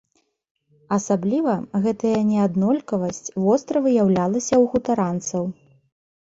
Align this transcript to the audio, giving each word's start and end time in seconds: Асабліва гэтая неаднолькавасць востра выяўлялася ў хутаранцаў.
Асабліва 0.95 1.53
гэтая 1.83 2.13
неаднолькавасць 2.29 3.33
востра 3.45 3.77
выяўлялася 3.89 4.49
ў 4.49 4.73
хутаранцаў. 4.73 5.43